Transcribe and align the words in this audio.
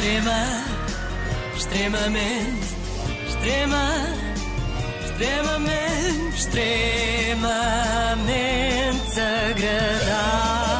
Extrema, 0.00 0.64
extremamente, 1.54 2.74
extrema, 3.28 3.84
extremamente, 5.04 6.36
extremamente 6.36 7.50
agradável. 9.20 10.70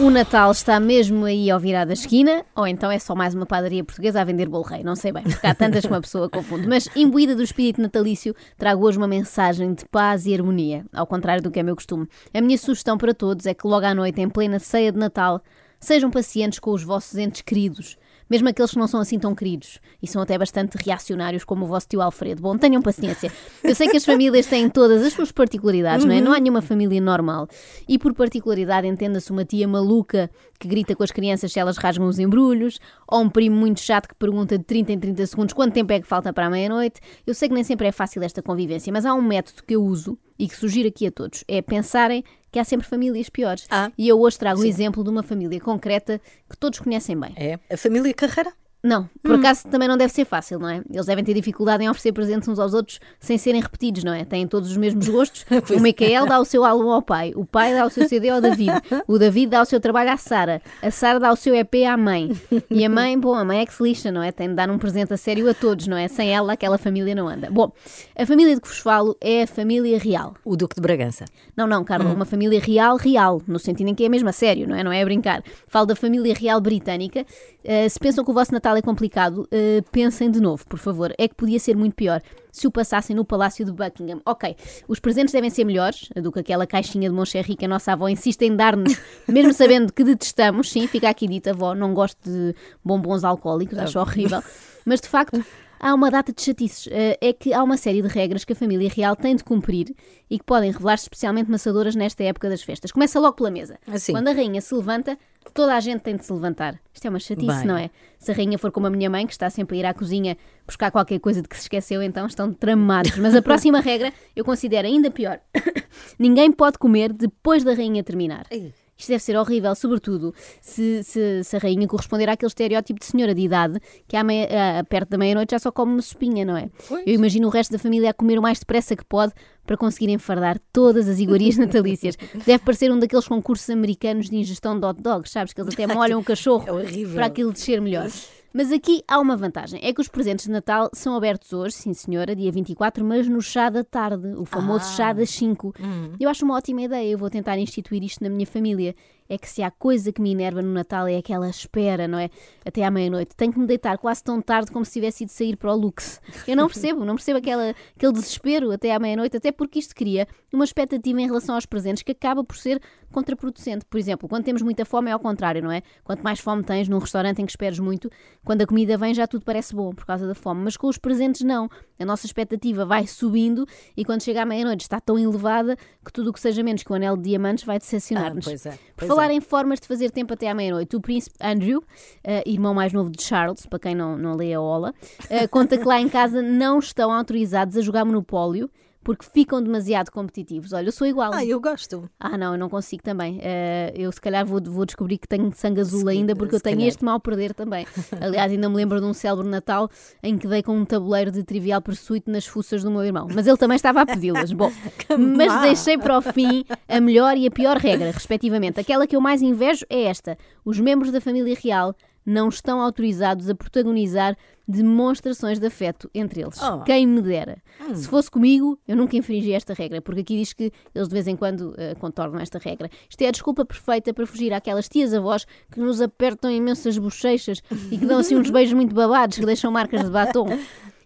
O 0.00 0.10
Natal 0.10 0.50
está 0.50 0.80
mesmo 0.80 1.24
aí 1.24 1.48
ao 1.52 1.60
virar 1.60 1.84
da 1.84 1.92
esquina, 1.92 2.44
ou 2.56 2.66
então 2.66 2.90
é 2.90 2.98
só 2.98 3.14
mais 3.14 3.32
uma 3.32 3.46
padaria 3.46 3.84
portuguesa 3.84 4.20
a 4.20 4.24
vender 4.24 4.48
bolo 4.48 4.64
rei, 4.64 4.82
não 4.82 4.96
sei 4.96 5.12
bem, 5.12 5.22
porque 5.22 5.46
há 5.46 5.54
tantas 5.54 5.82
que 5.82 5.92
uma 5.92 6.00
pessoa 6.00 6.28
confunde. 6.28 6.66
Mas, 6.66 6.88
imbuída 6.96 7.36
do 7.36 7.44
espírito 7.44 7.80
natalício, 7.80 8.34
trago 8.58 8.84
hoje 8.84 8.98
uma 8.98 9.06
mensagem 9.06 9.72
de 9.72 9.84
paz 9.84 10.26
e 10.26 10.34
harmonia, 10.34 10.84
ao 10.92 11.06
contrário 11.06 11.44
do 11.44 11.50
que 11.52 11.60
é 11.60 11.62
meu 11.62 11.76
costume. 11.76 12.08
A 12.34 12.40
minha 12.40 12.58
sugestão 12.58 12.98
para 12.98 13.14
todos 13.14 13.46
é 13.46 13.54
que 13.54 13.68
logo 13.68 13.86
à 13.86 13.94
noite, 13.94 14.20
em 14.20 14.28
plena 14.28 14.58
ceia 14.58 14.90
de 14.90 14.98
Natal, 14.98 15.40
sejam 15.84 16.10
pacientes 16.10 16.58
com 16.58 16.70
os 16.70 16.82
vossos 16.82 17.16
entes 17.16 17.42
queridos. 17.42 17.96
Mesmo 18.28 18.48
aqueles 18.48 18.70
que 18.70 18.78
não 18.78 18.86
são 18.86 19.00
assim 19.00 19.18
tão 19.18 19.34
queridos 19.34 19.78
e 20.02 20.06
são 20.06 20.22
até 20.22 20.38
bastante 20.38 20.76
reacionários, 20.82 21.44
como 21.44 21.64
o 21.64 21.68
vosso 21.68 21.86
tio 21.88 22.00
Alfredo. 22.00 22.40
Bom, 22.40 22.56
tenham 22.56 22.80
paciência. 22.80 23.30
Eu 23.62 23.74
sei 23.74 23.86
que 23.88 23.98
as 23.98 24.04
famílias 24.04 24.46
têm 24.46 24.68
todas 24.68 25.02
as 25.02 25.12
suas 25.12 25.30
particularidades, 25.30 26.06
não 26.06 26.14
é? 26.14 26.20
Não 26.20 26.32
há 26.32 26.40
nenhuma 26.40 26.62
família 26.62 27.00
normal. 27.00 27.46
E 27.86 27.98
por 27.98 28.14
particularidade, 28.14 28.86
entenda-se 28.86 29.30
uma 29.30 29.44
tia 29.44 29.68
maluca 29.68 30.30
que 30.58 30.66
grita 30.66 30.96
com 30.96 31.02
as 31.02 31.10
crianças 31.10 31.52
se 31.52 31.60
elas 31.60 31.76
rasgam 31.76 32.06
os 32.06 32.18
embrulhos, 32.18 32.80
ou 33.14 33.22
um 33.22 33.30
primo 33.30 33.54
muito 33.54 33.80
chato 33.80 34.08
que 34.08 34.14
pergunta 34.16 34.58
de 34.58 34.64
30 34.64 34.92
em 34.92 34.98
30 34.98 35.26
segundos 35.26 35.54
quanto 35.54 35.72
tempo 35.72 35.92
é 35.92 36.00
que 36.00 36.06
falta 36.06 36.32
para 36.32 36.46
a 36.46 36.50
meia-noite. 36.50 37.00
Eu 37.24 37.32
sei 37.32 37.48
que 37.48 37.54
nem 37.54 37.62
sempre 37.62 37.86
é 37.86 37.92
fácil 37.92 38.20
esta 38.24 38.42
convivência, 38.42 38.92
mas 38.92 39.06
há 39.06 39.14
um 39.14 39.22
método 39.22 39.62
que 39.62 39.76
eu 39.76 39.84
uso 39.84 40.18
e 40.36 40.48
que 40.48 40.56
sugiro 40.56 40.88
aqui 40.88 41.06
a 41.06 41.12
todos: 41.12 41.44
é 41.46 41.62
pensarem 41.62 42.24
que 42.50 42.58
há 42.58 42.64
sempre 42.64 42.88
famílias 42.88 43.28
piores. 43.28 43.68
Ah, 43.70 43.92
e 43.96 44.08
eu 44.08 44.20
hoje 44.20 44.36
trago 44.36 44.60
o 44.60 44.64
exemplo 44.64 45.04
de 45.04 45.10
uma 45.10 45.22
família 45.22 45.60
concreta 45.60 46.20
que 46.50 46.56
todos 46.56 46.80
conhecem 46.80 47.16
bem. 47.18 47.32
É. 47.36 47.58
A 47.72 47.76
família 47.76 48.12
Carreira? 48.12 48.52
Não, 48.84 49.08
por 49.22 49.36
acaso 49.36 49.66
também 49.66 49.88
não 49.88 49.96
deve 49.96 50.12
ser 50.12 50.26
fácil, 50.26 50.58
não 50.58 50.68
é? 50.68 50.82
Eles 50.90 51.06
devem 51.06 51.24
ter 51.24 51.32
dificuldade 51.32 51.82
em 51.82 51.88
oferecer 51.88 52.12
presentes 52.12 52.46
uns 52.46 52.58
aos 52.58 52.74
outros 52.74 53.00
sem 53.18 53.38
serem 53.38 53.62
repetidos, 53.62 54.04
não 54.04 54.12
é? 54.12 54.26
Têm 54.26 54.46
todos 54.46 54.70
os 54.70 54.76
mesmos 54.76 55.08
gostos. 55.08 55.46
o 55.74 55.80
Micael 55.80 56.26
dá 56.26 56.38
o 56.38 56.44
seu 56.44 56.66
álbum 56.66 56.90
ao 56.90 57.00
pai, 57.00 57.32
o 57.34 57.46
pai 57.46 57.72
dá 57.72 57.86
o 57.86 57.88
seu 57.88 58.06
CD 58.06 58.28
ao 58.28 58.42
David, 58.42 58.74
o 59.08 59.18
David 59.18 59.52
dá 59.52 59.62
o 59.62 59.64
seu 59.64 59.80
trabalho 59.80 60.10
à 60.10 60.18
Sara, 60.18 60.60
a 60.82 60.90
Sara 60.90 61.18
dá 61.18 61.32
o 61.32 61.36
seu 61.36 61.54
EP 61.54 61.76
à 61.88 61.96
mãe. 61.96 62.30
E 62.70 62.84
a 62.84 62.90
mãe, 62.90 63.18
bom, 63.18 63.34
a 63.34 63.42
mãe 63.42 63.60
é 63.60 63.66
que 63.66 63.72
se 63.72 63.82
lixa, 63.82 64.12
não 64.12 64.22
é? 64.22 64.30
Tem 64.30 64.48
de 64.48 64.54
dar 64.54 64.68
um 64.68 64.76
presente 64.76 65.14
a 65.14 65.16
sério 65.16 65.48
a 65.48 65.54
todos, 65.54 65.86
não 65.86 65.96
é? 65.96 66.06
Sem 66.06 66.28
ela, 66.28 66.52
aquela 66.52 66.76
família 66.76 67.14
não 67.14 67.26
anda. 67.26 67.48
Bom, 67.50 67.72
a 68.14 68.26
família 68.26 68.54
de 68.54 68.60
que 68.60 68.68
vos 68.68 68.80
falo 68.80 69.16
é 69.18 69.44
a 69.44 69.46
família 69.46 69.98
real. 69.98 70.34
O 70.44 70.56
Duque 70.56 70.74
de 70.74 70.82
Bragança. 70.82 71.24
Não, 71.56 71.66
não, 71.66 71.84
Carla, 71.84 72.12
uma 72.12 72.26
família 72.26 72.60
real, 72.60 72.98
real, 72.98 73.40
no 73.46 73.58
sentido 73.58 73.88
em 73.88 73.94
que 73.94 74.04
é 74.04 74.10
mesmo 74.10 74.28
a 74.28 74.32
sério, 74.32 74.68
não 74.68 74.76
é? 74.76 74.84
Não 74.84 74.92
é 74.92 75.00
a 75.00 75.04
brincar. 75.06 75.42
Falo 75.66 75.86
da 75.86 75.96
família 75.96 76.34
real 76.34 76.60
britânica. 76.60 77.24
Uh, 77.64 77.88
se 77.88 77.98
pensam 77.98 78.22
que 78.22 78.30
o 78.30 78.34
vosso 78.34 78.52
Natal 78.52 78.73
é 78.76 78.82
complicado, 78.82 79.42
uh, 79.42 79.90
pensem 79.90 80.30
de 80.30 80.40
novo, 80.40 80.66
por 80.66 80.78
favor. 80.78 81.12
É 81.18 81.28
que 81.28 81.34
podia 81.34 81.58
ser 81.58 81.76
muito 81.76 81.94
pior 81.94 82.20
se 82.50 82.66
o 82.66 82.70
passassem 82.70 83.16
no 83.16 83.24
Palácio 83.24 83.64
de 83.64 83.72
Buckingham. 83.72 84.20
Ok, 84.24 84.56
os 84.86 85.00
presentes 85.00 85.32
devem 85.32 85.50
ser 85.50 85.64
melhores 85.64 86.08
do 86.14 86.30
que 86.30 86.40
aquela 86.40 86.66
caixinha 86.66 87.08
de 87.08 87.14
Moncherry 87.14 87.56
que 87.56 87.64
a 87.64 87.68
nossa 87.68 87.92
avó 87.92 88.08
insiste 88.08 88.42
em 88.42 88.54
dar-nos, 88.54 88.96
mesmo 89.26 89.52
sabendo 89.52 89.92
que 89.92 90.04
detestamos. 90.04 90.70
Sim, 90.70 90.86
fica 90.86 91.08
aqui 91.08 91.26
dito, 91.26 91.50
avó, 91.50 91.74
não 91.74 91.92
gosto 91.92 92.18
de 92.30 92.54
bombons 92.84 93.24
alcoólicos, 93.24 93.78
acho 93.78 93.98
horrível. 93.98 94.42
Mas 94.84 95.00
de 95.00 95.08
facto, 95.08 95.44
há 95.78 95.94
uma 95.94 96.10
data 96.10 96.32
de 96.32 96.42
chatices. 96.42 96.88
Eh, 96.90 97.18
É 97.20 97.32
que 97.32 97.52
há 97.52 97.62
uma 97.62 97.76
série 97.76 98.02
de 98.02 98.08
regras 98.08 98.44
que 98.44 98.52
a 98.52 98.56
família 98.56 98.88
real 98.94 99.14
tem 99.16 99.34
de 99.36 99.44
cumprir 99.44 99.94
e 100.30 100.38
que 100.38 100.44
podem 100.44 100.70
revelar-se 100.70 101.04
especialmente 101.04 101.50
maçadoras 101.50 101.94
nesta 101.94 102.22
época 102.24 102.48
das 102.48 102.62
festas. 102.62 102.90
Começa 102.90 103.18
logo 103.20 103.36
pela 103.36 103.50
mesa. 103.50 103.78
Assim. 103.86 104.12
Quando 104.12 104.28
a 104.28 104.32
rainha 104.32 104.60
se 104.60 104.74
levanta, 104.74 105.18
toda 105.52 105.74
a 105.74 105.80
gente 105.80 106.00
tem 106.00 106.16
de 106.16 106.24
se 106.24 106.32
levantar. 106.32 106.78
Isto 106.92 107.06
é 107.06 107.10
uma 107.10 107.20
chatice, 107.20 107.58
Bem. 107.58 107.66
não 107.66 107.76
é? 107.76 107.90
Se 108.18 108.30
a 108.30 108.34
rainha 108.34 108.58
for 108.58 108.70
como 108.70 108.86
a 108.86 108.90
minha 108.90 109.08
mãe, 109.10 109.26
que 109.26 109.32
está 109.32 109.48
sempre 109.50 109.76
a 109.76 109.80
ir 109.80 109.86
à 109.86 109.94
cozinha 109.94 110.36
buscar 110.66 110.90
qualquer 110.90 111.18
coisa 111.20 111.42
de 111.42 111.48
que 111.48 111.56
se 111.56 111.62
esqueceu, 111.62 112.02
então 112.02 112.26
estão 112.26 112.52
tramados. 112.52 113.16
Mas 113.18 113.34
a 113.34 113.42
próxima 113.42 113.80
regra 113.80 114.12
eu 114.34 114.44
considero 114.44 114.86
ainda 114.88 115.10
pior. 115.10 115.40
Ninguém 116.18 116.50
pode 116.50 116.78
comer 116.78 117.12
depois 117.12 117.62
da 117.64 117.74
rainha 117.74 118.02
terminar. 118.02 118.46
Ei. 118.50 118.72
Isto 118.96 119.08
deve 119.08 119.22
ser 119.24 119.36
horrível, 119.36 119.74
sobretudo 119.74 120.32
se, 120.60 121.02
se, 121.02 121.42
se 121.42 121.56
a 121.56 121.58
rainha 121.58 121.86
corresponder 121.88 122.28
àquele 122.28 122.48
estereótipo 122.48 123.00
de 123.00 123.06
senhora 123.06 123.34
de 123.34 123.40
idade 123.42 123.80
que 124.06 124.16
à 124.16 124.22
meia- 124.22 124.48
ah, 124.80 124.84
perto 124.84 125.10
da 125.10 125.18
meia-noite 125.18 125.50
já 125.50 125.58
só 125.58 125.72
come 125.72 125.92
uma 125.94 126.02
sopinha, 126.02 126.44
não 126.44 126.56
é? 126.56 126.68
Pois. 126.88 127.02
Eu 127.06 127.14
imagino 127.14 127.48
o 127.48 127.50
resto 127.50 127.72
da 127.72 127.78
família 127.78 128.10
a 128.10 128.14
comer 128.14 128.38
o 128.38 128.42
mais 128.42 128.58
depressa 128.60 128.94
que 128.94 129.04
pode 129.04 129.32
para 129.66 129.76
conseguir 129.76 130.10
enfardar 130.10 130.60
todas 130.72 131.08
as 131.08 131.18
iguarias 131.18 131.56
natalícias. 131.58 132.16
Deve 132.46 132.60
parecer 132.64 132.92
um 132.92 132.98
daqueles 132.98 133.26
concursos 133.26 133.68
americanos 133.70 134.30
de 134.30 134.36
ingestão 134.36 134.78
de 134.78 134.86
hot 134.86 135.02
dogs, 135.02 135.30
sabes? 135.32 135.52
Que 135.52 135.60
eles 135.60 135.74
até 135.74 135.86
molham 135.86 136.20
o 136.20 136.24
cachorro 136.24 136.64
É 136.78 137.14
para 137.14 137.26
aquilo 137.26 137.52
descer 137.52 137.80
melhor. 137.80 138.08
Mas 138.56 138.70
aqui 138.70 139.02
há 139.08 139.18
uma 139.18 139.36
vantagem, 139.36 139.80
é 139.82 139.92
que 139.92 140.00
os 140.00 140.06
presentes 140.06 140.44
de 140.44 140.50
Natal 140.52 140.88
são 140.94 141.16
abertos 141.16 141.52
hoje, 141.52 141.74
sim 141.74 141.92
senhora, 141.92 142.36
dia 142.36 142.52
24, 142.52 143.04
mas 143.04 143.26
no 143.26 143.42
chá 143.42 143.68
da 143.68 143.82
tarde, 143.82 144.28
o 144.36 144.44
famoso 144.44 144.84
Ah. 144.84 144.96
chá 144.96 145.12
das 145.12 145.30
5. 145.30 145.74
Eu 146.20 146.28
acho 146.30 146.44
uma 146.44 146.54
ótima 146.54 146.82
ideia, 146.82 147.10
eu 147.10 147.18
vou 147.18 147.28
tentar 147.28 147.58
instituir 147.58 148.04
isto 148.04 148.22
na 148.22 148.30
minha 148.30 148.46
família. 148.46 148.94
É 149.28 149.38
que 149.38 149.48
se 149.48 149.62
há 149.62 149.70
coisa 149.70 150.12
que 150.12 150.20
me 150.20 150.32
enerva 150.32 150.60
no 150.60 150.72
Natal 150.72 151.08
é 151.08 151.16
aquela 151.16 151.48
espera, 151.48 152.06
não 152.06 152.18
é? 152.18 152.28
Até 152.64 152.84
à 152.84 152.90
meia-noite. 152.90 153.34
Tenho 153.34 153.52
que 153.52 153.58
me 153.58 153.66
deitar 153.66 153.96
quase 153.98 154.22
tão 154.22 154.40
tarde 154.40 154.70
como 154.70 154.84
se 154.84 154.92
tivesse 154.92 155.24
ido 155.24 155.32
sair 155.32 155.56
para 155.56 155.72
o 155.72 155.76
Lux. 155.76 156.20
Eu 156.46 156.56
não 156.56 156.66
percebo, 156.66 157.04
não 157.04 157.14
percebo 157.14 157.38
aquela, 157.38 157.74
aquele 157.96 158.12
desespero 158.12 158.70
até 158.70 158.94
à 158.94 158.98
meia-noite, 158.98 159.36
até 159.36 159.50
porque 159.50 159.78
isto 159.78 159.94
cria 159.94 160.28
uma 160.52 160.64
expectativa 160.64 161.20
em 161.20 161.26
relação 161.26 161.54
aos 161.54 161.66
presentes 161.66 162.02
que 162.02 162.12
acaba 162.12 162.44
por 162.44 162.56
ser 162.56 162.80
contraproducente. 163.10 163.84
Por 163.86 163.98
exemplo, 163.98 164.28
quando 164.28 164.44
temos 164.44 164.60
muita 164.60 164.84
fome 164.84 165.08
é 165.08 165.12
ao 165.12 165.20
contrário, 165.20 165.62
não 165.62 165.70
é? 165.70 165.82
Quanto 166.02 166.22
mais 166.22 166.40
fome 166.40 166.62
tens 166.64 166.88
num 166.88 166.98
restaurante 166.98 167.40
em 167.40 167.46
que 167.46 167.52
esperes 167.52 167.78
muito, 167.78 168.10
quando 168.44 168.62
a 168.62 168.66
comida 168.66 168.98
vem 168.98 169.14
já 169.14 169.26
tudo 169.26 169.44
parece 169.44 169.74
bom 169.74 169.92
por 169.94 170.04
causa 170.04 170.26
da 170.26 170.34
fome. 170.34 170.62
Mas 170.62 170.76
com 170.76 170.88
os 170.88 170.98
presentes 170.98 171.42
não. 171.42 171.68
A 171.98 172.04
nossa 172.04 172.26
expectativa 172.26 172.84
vai 172.84 173.06
subindo 173.06 173.66
e 173.96 174.04
quando 174.04 174.22
chega 174.22 174.42
à 174.42 174.44
meia-noite 174.44 174.82
está 174.82 175.00
tão 175.00 175.18
elevada 175.18 175.76
que 176.04 176.12
tudo 176.12 176.30
o 176.30 176.32
que 176.32 176.40
seja 176.40 176.62
menos 176.62 176.82
que 176.82 176.92
o 176.92 176.94
anel 176.94 177.16
de 177.16 177.22
diamantes 177.22 177.64
vai 177.64 177.78
decepcionar-nos. 177.78 178.46
Ah, 178.46 178.50
pois 178.50 178.66
é, 178.66 178.78
pois 178.96 179.08
falar 179.14 179.30
em 179.32 179.40
formas 179.40 179.80
de 179.80 179.86
fazer 179.86 180.10
tempo 180.10 180.34
até 180.34 180.48
à 180.48 180.54
meia-noite, 180.54 180.96
o 180.96 181.00
príncipe 181.00 181.36
Andrew, 181.40 181.82
eh, 182.22 182.42
irmão 182.46 182.74
mais 182.74 182.92
novo 182.92 183.10
de 183.10 183.22
Charles, 183.22 183.66
para 183.66 183.78
quem 183.78 183.94
não, 183.94 184.16
não 184.16 184.34
lê 184.34 184.52
a 184.52 184.60
ola, 184.60 184.94
eh, 185.30 185.46
conta 185.46 185.76
que 185.78 185.84
lá 185.84 186.00
em 186.00 186.08
casa 186.08 186.42
não 186.42 186.78
estão 186.78 187.12
autorizados 187.12 187.76
a 187.76 187.80
jogar 187.80 188.04
Monopólio 188.04 188.70
porque 189.04 189.24
ficam 189.32 189.62
demasiado 189.62 190.10
competitivos. 190.10 190.72
Olha, 190.72 190.88
eu 190.88 190.92
sou 190.92 191.06
igual. 191.06 191.32
Ah, 191.34 191.44
eu 191.44 191.60
gosto. 191.60 192.08
Ah, 192.18 192.36
não, 192.38 192.52
eu 192.52 192.58
não 192.58 192.68
consigo 192.68 193.02
também. 193.02 193.38
Eh, 193.42 193.92
eu 193.94 194.10
se 194.10 194.20
calhar 194.20 194.44
vou, 194.46 194.60
vou 194.64 194.86
descobrir 194.86 195.18
que 195.18 195.28
tenho 195.28 195.52
sangue 195.54 195.80
azul 195.80 196.00
Se- 196.00 196.08
ainda, 196.08 196.34
porque 196.34 196.54
eu 196.56 196.60
tenho 196.60 196.76
calhar. 196.76 196.88
este 196.88 197.04
mal 197.04 197.20
perder 197.20 197.52
também. 197.54 197.86
Aliás, 198.20 198.50
ainda 198.50 198.68
me 198.68 198.74
lembro 198.76 198.98
de 199.00 199.06
um 199.06 199.12
célebre 199.12 199.46
Natal 199.48 199.88
em 200.22 200.38
que 200.38 200.48
dei 200.48 200.62
com 200.62 200.76
um 200.76 200.84
tabuleiro 200.84 201.30
de 201.30 201.44
trivial 201.44 201.82
pursuit 201.82 202.28
nas 202.30 202.46
fuças 202.46 202.82
do 202.82 202.90
meu 202.90 203.04
irmão. 203.04 203.28
Mas 203.32 203.46
ele 203.46 203.56
também 203.58 203.76
estava 203.76 204.00
a 204.00 204.06
pedi-las. 204.06 204.52
Bom, 204.52 204.72
mas 205.36 205.48
má. 205.48 205.60
deixei 205.62 205.98
para 205.98 206.16
o 206.18 206.22
fim 206.22 206.64
a 206.88 207.00
melhor 207.00 207.36
e 207.36 207.46
a 207.46 207.50
pior 207.50 207.76
regra, 207.76 208.10
respectivamente. 208.10 208.80
Aquela 208.80 209.06
que 209.06 209.14
eu 209.14 209.20
mais 209.20 209.42
invejo 209.42 209.84
é 209.90 210.04
esta: 210.04 210.38
os 210.64 210.80
membros 210.80 211.12
da 211.12 211.20
família 211.20 211.56
real 211.62 211.94
não 212.24 212.48
estão 212.48 212.80
autorizados 212.80 213.48
a 213.48 213.54
protagonizar 213.54 214.36
demonstrações 214.66 215.58
de 215.58 215.66
afeto 215.66 216.10
entre 216.14 216.40
eles. 216.40 216.60
Oh. 216.62 216.80
Quem 216.84 217.06
me 217.06 217.20
dera. 217.20 217.58
Se 217.94 218.08
fosse 218.08 218.30
comigo, 218.30 218.78
eu 218.88 218.96
nunca 218.96 219.16
infringi 219.16 219.52
esta 219.52 219.74
regra, 219.74 220.00
porque 220.00 220.22
aqui 220.22 220.38
diz 220.38 220.52
que 220.52 220.72
eles 220.94 221.08
de 221.08 221.14
vez 221.14 221.26
em 221.26 221.36
quando 221.36 221.74
eh, 221.76 221.94
contornam 221.96 222.40
esta 222.40 222.58
regra. 222.58 222.88
Isto 223.08 223.22
é 223.22 223.28
a 223.28 223.30
desculpa 223.30 223.64
perfeita 223.64 224.14
para 224.14 224.26
fugir 224.26 224.52
àquelas 224.54 224.88
tias-avós 224.88 225.46
que 225.70 225.80
nos 225.80 226.00
apertam 226.00 226.50
imensas 226.50 226.96
bochechas 226.96 227.60
e 227.90 227.98
que 227.98 228.06
dão 228.06 228.18
assim 228.18 228.36
uns 228.36 228.48
beijos 228.50 228.72
muito 228.72 228.94
babados 228.94 229.36
que 229.36 229.44
deixam 229.44 229.70
marcas 229.70 230.02
de 230.02 230.10
batom. 230.10 230.46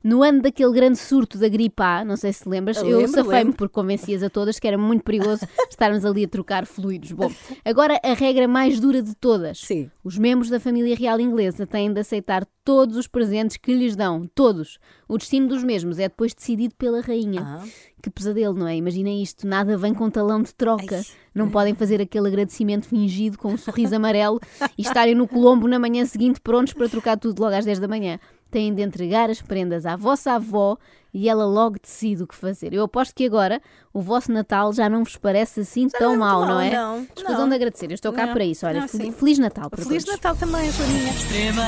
No 0.02 0.22
ano 0.22 0.42
daquele 0.42 0.72
grande 0.72 0.98
surto 0.98 1.38
da 1.38 1.48
gripe 1.48 1.82
A, 1.82 2.04
não 2.04 2.16
sei 2.16 2.32
se 2.32 2.48
lembras, 2.48 2.76
eu 2.78 2.98
Lembro, 2.98 3.12
safei-me 3.12 3.52
porque 3.52 3.74
convencias 3.74 4.22
a 4.22 4.30
todas 4.30 4.58
que 4.58 4.66
era 4.66 4.78
muito 4.78 5.02
perigoso 5.02 5.46
estarmos 5.68 6.04
ali 6.04 6.24
a 6.24 6.28
trocar 6.28 6.66
fluidos. 6.66 7.12
Bom, 7.12 7.30
agora 7.64 7.98
a 8.02 8.14
regra 8.14 8.46
mais 8.46 8.78
dura 8.80 9.02
de 9.02 9.14
todas. 9.14 9.60
Sim. 9.60 9.90
Os 10.02 10.16
membros 10.16 10.50
da 10.50 10.60
família 10.60 10.94
real 10.94 11.20
inglesa 11.20 11.66
têm 11.66 11.92
de 11.92 12.00
aceitar 12.00 12.46
todos 12.64 12.96
os 12.96 13.06
presentes 13.06 13.56
que 13.56 13.74
lhes 13.74 13.96
dão, 13.96 14.22
todos. 14.34 14.78
O 15.08 15.16
destino 15.16 15.48
dos 15.48 15.64
mesmos 15.64 15.98
é 15.98 16.02
depois 16.02 16.34
decidido 16.34 16.74
pela 16.76 17.00
rainha. 17.00 17.40
Ah. 17.42 17.64
Que 18.00 18.10
pesadelo, 18.10 18.54
não 18.54 18.68
é? 18.68 18.76
Imaginem 18.76 19.22
isto, 19.22 19.46
nada 19.46 19.76
vem 19.76 19.92
com 19.92 20.08
talão 20.08 20.42
de 20.42 20.54
troca. 20.54 20.96
Ai. 20.96 21.04
Não 21.34 21.50
podem 21.50 21.74
fazer 21.74 22.00
aquele 22.00 22.28
agradecimento 22.28 22.86
fingido 22.86 23.38
com 23.38 23.52
um 23.52 23.56
sorriso 23.56 23.94
amarelo 23.96 24.40
e 24.76 24.82
estarem 24.82 25.14
no 25.14 25.26
Colombo 25.26 25.66
na 25.66 25.78
manhã 25.78 26.04
seguinte 26.04 26.40
prontos 26.40 26.72
para 26.72 26.88
trocar 26.88 27.16
tudo 27.16 27.40
logo 27.40 27.54
às 27.54 27.64
10 27.64 27.78
da 27.78 27.88
manhã. 27.88 28.18
Têm 28.50 28.72
de 28.74 28.80
entregar 28.82 29.28
as 29.30 29.42
prendas 29.42 29.84
à 29.84 29.94
vossa 29.96 30.32
avó 30.32 30.78
e 31.12 31.28
ela 31.28 31.44
logo 31.44 31.76
decide 31.82 32.22
o 32.22 32.26
que 32.26 32.34
fazer. 32.34 32.72
Eu 32.72 32.84
aposto 32.84 33.14
que 33.14 33.26
agora 33.26 33.60
o 33.92 34.00
vosso 34.00 34.32
Natal 34.32 34.72
já 34.72 34.88
não 34.88 35.04
vos 35.04 35.16
parece 35.16 35.60
assim 35.60 35.86
tão 35.88 36.10
não 36.10 36.14
é 36.14 36.18
mau, 36.18 36.38
muito 36.38 36.48
não 36.48 36.54
mau, 36.56 36.64
é? 36.64 36.70
não. 36.70 37.02
Escusam 37.16 37.40
Não. 37.40 37.48
de 37.50 37.54
agradecer, 37.54 37.90
eu 37.90 37.94
estou 37.94 38.12
cá 38.12 38.26
Não. 38.26 38.32
para 38.32 38.44
isso. 38.44 38.66
Olha, 38.66 38.80
Não, 38.80 38.88
fel- 38.88 39.00
sim. 39.00 39.12
Feliz 39.12 39.38
Natal 39.38 39.68
para 39.68 39.82
Feliz 39.84 40.04
todos. 40.04 40.18
Natal 40.20 40.34
também, 40.36 40.70
Joaninha. 40.72 41.10
Extrema, 41.10 41.64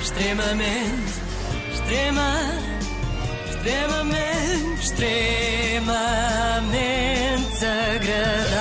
extremamente, 0.00 1.20
extrema, 1.72 2.30
extremamente, 3.50 4.82
extremamente 4.82 7.64
agradável. 7.64 8.51